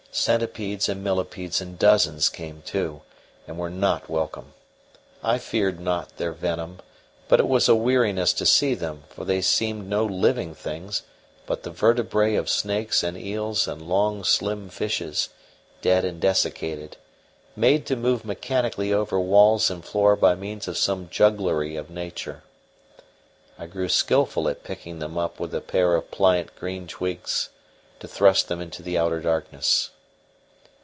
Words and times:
Centipedes 0.13 0.89
and 0.89 1.01
millipedes 1.01 1.61
in 1.61 1.77
dozens 1.77 2.27
came 2.27 2.61
too, 2.63 3.01
and 3.47 3.57
were 3.57 3.69
not 3.69 4.09
welcome. 4.09 4.51
I 5.23 5.37
feared 5.37 5.79
not 5.79 6.17
their 6.17 6.33
venom, 6.33 6.81
but 7.29 7.39
it 7.39 7.47
was 7.47 7.69
a 7.69 7.75
weariness 7.75 8.33
to 8.33 8.45
see 8.45 8.75
them; 8.75 9.03
for 9.07 9.23
they 9.23 9.39
seemed 9.39 9.87
no 9.87 10.03
living 10.05 10.53
things, 10.53 11.03
but 11.45 11.63
the 11.63 11.71
vertebrae 11.71 12.35
of 12.35 12.49
snakes 12.49 13.03
and 13.03 13.17
eels 13.17 13.69
and 13.69 13.81
long 13.81 14.25
slim 14.25 14.67
fishes, 14.67 15.29
dead 15.81 16.03
and 16.03 16.19
desiccated, 16.19 16.97
made 17.55 17.85
to 17.85 17.95
move 17.95 18.25
mechanically 18.25 18.91
over 18.91 19.17
walls 19.17 19.71
and 19.71 19.85
floor 19.85 20.17
by 20.17 20.35
means 20.35 20.67
of 20.67 20.77
some 20.77 21.07
jugglery 21.09 21.77
of 21.77 21.89
nature. 21.89 22.43
I 23.57 23.65
grew 23.65 23.87
skilful 23.87 24.49
at 24.49 24.65
picking 24.65 24.99
them 24.99 25.17
up 25.17 25.39
with 25.39 25.55
a 25.55 25.61
pair 25.61 25.95
of 25.95 26.11
pliant 26.11 26.53
green 26.57 26.85
twigs, 26.85 27.47
to 28.01 28.09
thrust 28.09 28.49
them 28.49 28.59
into 28.59 28.83
the 28.83 28.97
outer 28.97 29.21
darkness. 29.21 29.91